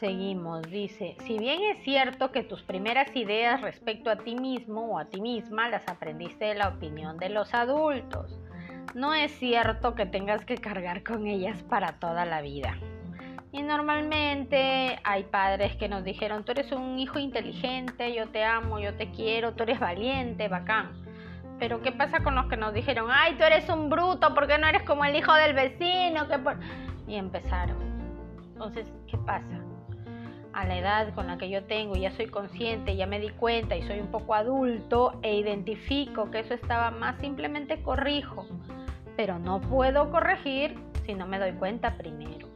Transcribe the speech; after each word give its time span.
Seguimos, 0.00 0.62
dice, 0.62 1.16
si 1.20 1.38
bien 1.38 1.62
es 1.62 1.82
cierto 1.84 2.32
que 2.32 2.42
tus 2.42 2.62
primeras 2.62 3.14
ideas 3.14 3.60
respecto 3.60 4.10
a 4.10 4.16
ti 4.16 4.34
mismo 4.34 4.92
o 4.92 4.98
a 4.98 5.04
ti 5.04 5.20
misma 5.20 5.68
las 5.68 5.86
aprendiste 5.88 6.46
de 6.46 6.54
la 6.56 6.68
opinión 6.68 7.16
de 7.16 7.28
los 7.28 7.54
adultos, 7.54 8.38
no 8.94 9.14
es 9.14 9.30
cierto 9.38 9.94
que 9.94 10.04
tengas 10.04 10.44
que 10.44 10.56
cargar 10.56 11.04
con 11.04 11.26
ellas 11.26 11.62
para 11.64 11.92
toda 12.00 12.24
la 12.24 12.42
vida. 12.42 12.76
Y 13.52 13.62
normalmente 13.62 14.98
hay 15.04 15.22
padres 15.24 15.76
que 15.76 15.88
nos 15.88 16.02
dijeron, 16.02 16.44
tú 16.44 16.52
eres 16.52 16.72
un 16.72 16.98
hijo 16.98 17.20
inteligente, 17.20 18.12
yo 18.12 18.28
te 18.28 18.42
amo, 18.42 18.80
yo 18.80 18.94
te 18.94 19.12
quiero, 19.12 19.54
tú 19.54 19.62
eres 19.62 19.78
valiente, 19.78 20.48
bacán. 20.48 20.90
Pero 21.60 21.80
¿qué 21.82 21.92
pasa 21.92 22.18
con 22.20 22.34
los 22.34 22.46
que 22.46 22.56
nos 22.56 22.74
dijeron, 22.74 23.10
ay, 23.12 23.36
tú 23.36 23.44
eres 23.44 23.68
un 23.68 23.88
bruto, 23.88 24.34
¿por 24.34 24.48
qué 24.48 24.58
no 24.58 24.66
eres 24.66 24.82
como 24.82 25.04
el 25.04 25.14
hijo 25.14 25.32
del 25.34 25.54
vecino? 25.54 26.26
Y 27.06 27.14
empezaron. 27.14 27.76
Entonces, 28.54 28.92
¿qué 29.06 29.16
pasa? 29.18 29.63
La 30.66 30.78
edad 30.78 31.14
con 31.14 31.26
la 31.26 31.36
que 31.36 31.50
yo 31.50 31.64
tengo, 31.64 31.94
ya 31.94 32.10
soy 32.12 32.26
consciente, 32.26 32.96
ya 32.96 33.06
me 33.06 33.20
di 33.20 33.28
cuenta 33.30 33.76
y 33.76 33.82
soy 33.82 34.00
un 34.00 34.08
poco 34.08 34.34
adulto 34.34 35.18
e 35.22 35.36
identifico 35.36 36.30
que 36.30 36.40
eso 36.40 36.54
estaba 36.54 36.90
más, 36.90 37.20
simplemente 37.20 37.82
corrijo. 37.82 38.46
Pero 39.16 39.38
no 39.38 39.60
puedo 39.60 40.10
corregir 40.10 40.74
si 41.04 41.14
no 41.14 41.26
me 41.26 41.38
doy 41.38 41.52
cuenta 41.52 41.96
primero. 41.96 42.53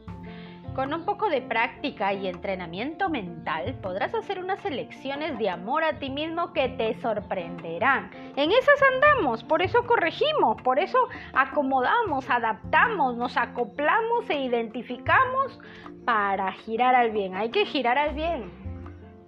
Con 0.75 0.93
un 0.93 1.03
poco 1.03 1.29
de 1.29 1.41
práctica 1.41 2.13
y 2.13 2.27
entrenamiento 2.27 3.09
mental 3.09 3.75
podrás 3.81 4.13
hacer 4.13 4.39
unas 4.39 4.63
elecciones 4.63 5.37
de 5.37 5.49
amor 5.49 5.83
a 5.83 5.99
ti 5.99 6.09
mismo 6.09 6.53
que 6.53 6.69
te 6.69 6.99
sorprenderán. 7.01 8.11
En 8.35 8.51
esas 8.51 8.81
andamos, 8.93 9.43
por 9.43 9.61
eso 9.61 9.85
corregimos, 9.85 10.61
por 10.61 10.79
eso 10.79 10.97
acomodamos, 11.33 12.29
adaptamos, 12.29 13.17
nos 13.17 13.35
acoplamos 13.35 14.29
e 14.29 14.41
identificamos 14.41 15.59
para 16.05 16.51
girar 16.53 16.95
al 16.95 17.11
bien. 17.11 17.35
Hay 17.35 17.49
que 17.49 17.65
girar 17.65 17.97
al 17.97 18.13
bien. 18.13 18.51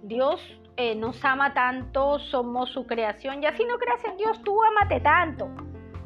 Dios 0.02 0.40
eh, 0.76 0.94
nos 0.94 1.22
ama 1.24 1.52
tanto, 1.52 2.18
somos 2.18 2.70
su 2.70 2.86
creación 2.86 3.42
y 3.42 3.46
así 3.46 3.64
no 3.64 3.78
creas 3.78 4.02
en 4.04 4.16
Dios, 4.16 4.40
tú 4.42 4.62
amate 4.62 5.00
tanto. 5.00 5.48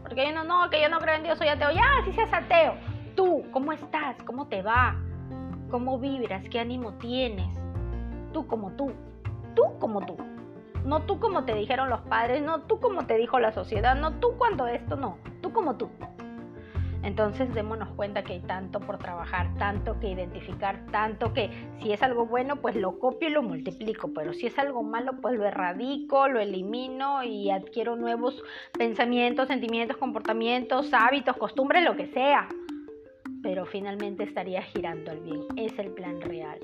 Porque 0.02 0.26
yo 0.26 0.32
no, 0.32 0.44
no, 0.44 0.70
que 0.70 0.80
yo 0.80 0.88
no 0.88 0.98
creo 0.98 1.16
en 1.16 1.24
Dios, 1.24 1.38
soy 1.38 1.48
ateo. 1.48 1.70
Ya, 1.70 2.04
si 2.04 2.12
seas 2.12 2.32
ateo. 2.32 2.74
Tú, 3.14 3.44
¿cómo 3.52 3.72
estás? 3.72 4.16
¿Cómo 4.24 4.46
te 4.48 4.62
va? 4.62 4.96
Cómo 5.70 5.98
vibras, 5.98 6.42
qué 6.50 6.60
ánimo 6.60 6.92
tienes. 6.94 7.48
Tú 8.32 8.46
como 8.46 8.72
tú, 8.72 8.92
tú 9.54 9.62
como 9.78 10.04
tú. 10.04 10.16
No 10.84 11.02
tú 11.02 11.18
como 11.18 11.44
te 11.44 11.54
dijeron 11.54 11.90
los 11.90 12.00
padres, 12.02 12.42
no 12.42 12.60
tú 12.62 12.78
como 12.78 13.06
te 13.06 13.16
dijo 13.16 13.40
la 13.40 13.52
sociedad, 13.52 13.96
no 13.96 14.12
tú 14.14 14.34
cuando 14.38 14.66
esto, 14.68 14.96
no, 14.96 15.18
tú 15.40 15.52
como 15.52 15.76
tú. 15.76 15.88
Entonces 17.02 17.52
démonos 17.54 17.88
cuenta 17.90 18.24
que 18.24 18.34
hay 18.34 18.40
tanto 18.40 18.80
por 18.80 18.98
trabajar, 18.98 19.54
tanto 19.58 19.98
que 20.00 20.10
identificar, 20.10 20.86
tanto 20.90 21.32
que 21.32 21.50
si 21.80 21.92
es 21.92 22.02
algo 22.02 22.26
bueno, 22.26 22.56
pues 22.56 22.74
lo 22.74 22.98
copio 22.98 23.28
y 23.28 23.32
lo 23.32 23.42
multiplico, 23.42 24.12
pero 24.12 24.32
si 24.32 24.46
es 24.46 24.58
algo 24.58 24.82
malo, 24.82 25.20
pues 25.20 25.36
lo 25.36 25.44
erradico, 25.44 26.26
lo 26.28 26.40
elimino 26.40 27.22
y 27.22 27.50
adquiero 27.50 27.96
nuevos 27.96 28.42
pensamientos, 28.76 29.48
sentimientos, 29.48 29.96
comportamientos, 29.98 30.92
hábitos, 30.92 31.36
costumbres, 31.36 31.84
lo 31.84 31.96
que 31.96 32.06
sea 32.06 32.48
pero 33.46 33.64
finalmente 33.64 34.24
estaría 34.24 34.60
girando 34.60 35.12
al 35.12 35.20
bien. 35.20 35.46
Es 35.56 35.78
el 35.78 35.92
plan 35.92 36.20
real. 36.20 36.58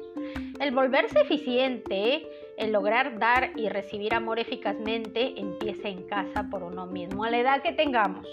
El 0.59 0.75
volverse 0.75 1.21
eficiente, 1.21 2.27
el 2.57 2.73
lograr 2.73 3.21
dar 3.21 3.53
y 3.55 3.69
recibir 3.69 4.13
amor 4.15 4.41
eficazmente, 4.41 5.39
empieza 5.39 5.87
en 5.87 6.03
casa 6.09 6.49
por 6.51 6.65
uno 6.65 6.87
mismo, 6.87 7.23
a 7.23 7.31
la 7.31 7.39
edad 7.39 7.63
que 7.63 7.73
tengamos. 7.73 8.27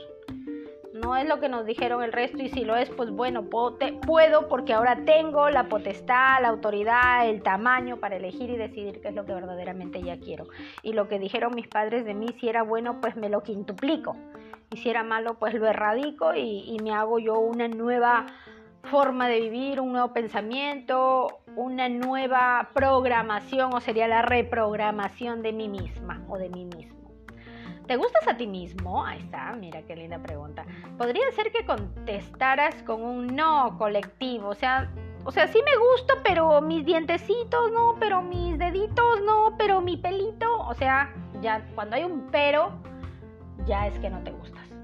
No 0.96 1.16
es 1.16 1.28
lo 1.28 1.40
que 1.40 1.48
nos 1.48 1.64
dijeron 1.64 2.02
el 2.02 2.12
resto 2.12 2.42
y 2.42 2.50
si 2.50 2.66
lo 2.66 2.76
es, 2.76 2.90
pues 2.90 3.12
bueno, 3.12 3.44
puedo 3.52 4.48
porque 4.48 4.74
ahora 4.74 5.06
tengo 5.06 5.52
la 5.52 5.70
potestad, 5.70 6.42
la 6.42 6.48
autoridad, 6.48 7.30
el 7.30 7.44
tamaño 7.44 8.00
para 8.00 8.18
elegir 8.18 8.50
y 8.50 8.58
decidir 8.58 9.00
qué 9.00 9.10
es 9.10 9.14
lo 9.14 9.28
que 9.28 9.34
verdaderamente 9.36 10.02
ya 10.02 10.18
quiero. 10.18 10.48
Y 10.82 10.94
lo 10.94 11.08
que 11.08 11.20
dijeron 11.20 11.54
mis 11.54 11.68
padres 11.68 12.04
de 12.04 12.16
mí, 12.16 12.26
si 12.40 12.50
era 12.50 12.64
bueno, 12.64 13.00
pues 13.00 13.16
me 13.16 13.30
lo 13.30 13.44
quintuplico 13.44 14.16
y 14.72 14.78
si 14.78 14.90
era 14.90 15.04
malo, 15.04 15.36
pues 15.40 15.54
lo 15.56 15.68
erradico 15.68 16.34
y, 16.36 16.78
me 16.84 16.94
hago 16.94 17.20
yo 17.20 17.40
una 17.40 17.68
nueva 17.68 18.28
forma 18.90 19.28
de 19.28 19.40
vivir, 19.40 19.80
un 19.80 19.92
nuevo 19.92 20.14
pensamiento, 20.14 21.42
una 21.56 21.90
nueva 21.90 22.70
programación 22.74 23.74
o 23.74 23.80
sería 23.80 24.08
la 24.08 24.22
reprogramación 24.22 25.42
de 25.42 25.54
mí 25.54 25.70
misma 25.70 26.24
o 26.28 26.38
de 26.38 26.50
mí 26.50 26.66
mismo. 26.66 27.00
¿Te 27.86 27.96
gustas 27.96 28.28
a 28.28 28.38
ti 28.38 28.46
mismo? 28.46 29.04
Ahí 29.04 29.20
está, 29.20 29.52
mira 29.54 29.82
qué 29.84 29.96
linda 29.96 30.20
pregunta. 30.20 30.66
Podría 30.98 31.32
ser 31.32 31.52
que 31.52 31.66
contestaras 31.66 32.76
con 32.84 33.02
un 33.02 33.36
no 33.36 33.78
colectivo, 33.78 34.50
o 34.50 34.56
sea, 34.56 34.92
o 35.26 35.32
sea, 35.32 35.48
sí 35.48 35.60
me 35.64 35.76
gusta, 35.78 36.16
pero 36.24 36.62
mis 36.62 36.86
dientecitos 36.86 37.72
no, 37.72 37.96
pero 38.00 38.22
mis 38.22 38.58
deditos 38.58 39.22
no, 39.26 39.56
pero 39.58 39.82
mi 39.82 39.98
pelito, 39.98 40.48
o 40.68 40.74
sea, 40.74 41.14
ya 41.42 41.66
cuando 41.76 41.96
hay 41.96 42.04
un 42.04 42.28
pero, 42.32 42.72
ya 43.66 43.88
es 43.88 43.98
que 44.00 44.10
no 44.10 44.20
te 44.24 44.32
gustas. 44.32 44.79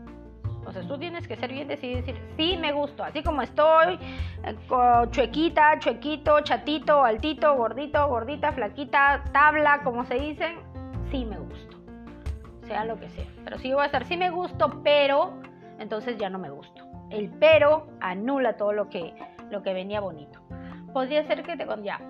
Entonces 0.68 0.88
tú 0.88 0.98
tienes 0.98 1.28
que 1.28 1.36
ser 1.36 1.52
bien 1.52 1.68
decidido 1.68 2.00
y 2.00 2.02
decir, 2.02 2.20
sí 2.38 2.58
me 2.58 2.72
gusto, 2.72 3.04
así 3.04 3.22
como 3.22 3.44
estoy, 3.44 4.00
eh, 4.44 4.56
chuequita, 5.12 5.78
chuequito, 5.78 6.40
chatito, 6.42 7.06
altito, 7.06 7.56
gordito, 7.56 8.08
gordita, 8.08 8.52
flaquita, 8.52 9.24
tabla, 9.32 9.82
como 9.84 10.06
se 10.06 10.16
dicen, 10.16 10.56
sí 11.12 11.24
me 11.24 11.38
gusto. 11.38 11.78
Sea 12.64 12.84
lo 12.84 13.00
que 13.00 13.08
sea. 13.10 13.28
Pero 13.44 13.60
si 13.60 13.74
voy 13.74 13.84
a 13.84 13.86
estar, 13.86 14.06
sí 14.06 14.18
me 14.18 14.32
gusto, 14.32 14.82
pero, 14.84 15.40
entonces 15.78 16.18
ya 16.18 16.32
no 16.32 16.40
me 16.40 16.50
gusto. 16.50 16.84
El 17.12 17.30
pero 17.30 17.86
anula 18.02 18.58
todo 18.58 18.74
lo 18.74 18.90
que, 18.90 19.14
lo 19.52 19.62
que 19.62 19.72
venía 19.72 20.00
bonito. 20.00 20.42
Podría 20.94 21.28
ser 21.28 21.44
que 21.44 21.58
te... 21.58 21.68
Ya, 21.84 22.02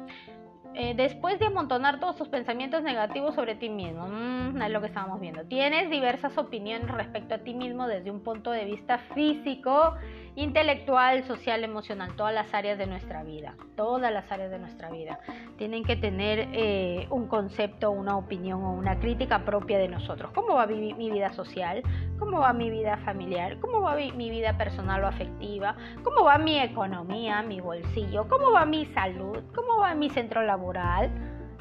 eh, 0.75 0.94
después 0.96 1.40
de 1.40 1.46
amontonar 1.46 2.00
todos 2.00 2.16
tus 2.16 2.28
pensamientos 2.28 2.84
negativos 2.84 3.36
sobre 3.36 3.56
ti 3.56 3.69
mismo, 3.69 4.08
mm, 4.08 4.62
es 4.62 4.69
lo 4.69 4.81
que 4.81 4.88
estábamos 4.88 5.19
viendo, 5.19 5.46
tienes 5.46 5.90
diversas 5.90 6.38
opiniones 6.38 6.90
respecto 6.91 7.36
a 7.36 7.38
ti 7.40 7.53
mismo 7.53 7.88
desde 7.88 8.12
un 8.12 8.22
punto 8.22 8.52
de 8.52 8.66
vista 8.66 9.00
físico, 9.14 9.96
intelectual, 10.35 11.24
social, 11.24 11.64
emocional, 11.64 12.16
todas 12.16 12.34
las 12.34 12.53
áreas 12.53 12.78
de 12.78 12.88
nuestra 12.88 13.24
vida, 13.24 13.56
todas 13.75 14.12
las 14.12 14.30
áreas 14.31 14.52
de 14.52 14.59
nuestra 14.59 14.91
vida. 14.91 15.19
Tienen 15.58 15.84
que 15.85 15.96
tener 15.96 16.50
eh, 16.52 17.08
un 17.09 17.28
concepto, 17.28 17.91
una 17.91 18.18
opinión 18.18 18.64
o 18.64 18.74
una 18.74 19.00
crítica 19.00 19.46
propia 19.46 19.78
de 19.78 19.88
nosotros. 19.88 20.31
¿Cómo 20.35 20.56
va 20.56 20.68
mi, 20.68 20.94
vida 20.94 21.31
social? 21.34 21.84
¿Cómo 22.19 22.40
va 22.40 22.52
mi 22.52 22.69
vida 22.69 22.97
familiar? 22.97 23.59
¿Cómo 23.59 23.81
va 23.81 23.96
mi, 23.96 24.12
mi 24.12 24.30
vida 24.30 24.58
personal 24.58 25.03
o 25.03 25.08
afectiva? 25.08 25.75
¿Cómo 26.03 26.25
va 26.25 26.38
mi 26.38 26.59
economía, 26.59 27.41
mi 27.41 27.62
bolsillo? 27.62 28.28
¿Cómo 28.28 28.52
va 28.52 28.66
mi 28.66 28.85
salud? 28.88 29.41
¿Cómo 29.53 29.78
va 29.80 29.96
mi 29.96 30.09
centro 30.09 30.44
laboral? 30.66 31.12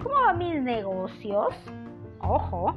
¿Cómo 0.02 0.14
van 0.14 0.38
mis 0.38 0.62
negocios? 0.62 1.54
Ojo. 2.20 2.74